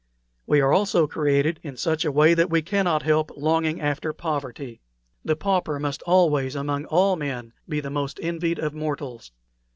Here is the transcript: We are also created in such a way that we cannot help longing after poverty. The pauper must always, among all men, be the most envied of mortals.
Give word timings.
We 0.47 0.61
are 0.61 0.73
also 0.73 1.05
created 1.05 1.59
in 1.61 1.77
such 1.77 2.05
a 2.05 2.11
way 2.11 2.33
that 2.33 2.49
we 2.49 2.63
cannot 2.63 3.03
help 3.03 3.29
longing 3.37 3.79
after 3.79 4.13
poverty. 4.13 4.81
The 5.23 5.35
pauper 5.35 5.79
must 5.79 6.01
always, 6.07 6.55
among 6.55 6.85
all 6.85 7.15
men, 7.15 7.53
be 7.69 7.81
the 7.81 7.91
most 7.91 8.19
envied 8.23 8.57
of 8.57 8.73
mortals. 8.73 9.31